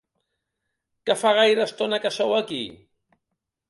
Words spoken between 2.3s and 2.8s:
aquí?